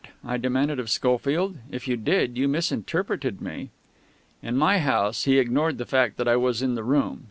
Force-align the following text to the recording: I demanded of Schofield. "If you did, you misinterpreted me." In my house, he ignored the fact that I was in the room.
I 0.25 0.37
demanded 0.37 0.79
of 0.79 0.89
Schofield. 0.89 1.57
"If 1.69 1.87
you 1.87 1.95
did, 1.95 2.35
you 2.35 2.47
misinterpreted 2.47 3.39
me." 3.39 3.69
In 4.41 4.57
my 4.57 4.79
house, 4.79 5.25
he 5.25 5.37
ignored 5.37 5.77
the 5.77 5.85
fact 5.85 6.17
that 6.17 6.27
I 6.27 6.37
was 6.37 6.63
in 6.63 6.73
the 6.73 6.83
room. 6.83 7.19